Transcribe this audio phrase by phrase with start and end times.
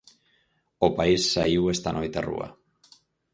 [0.87, 2.47] O país saíu esta noite á rúa.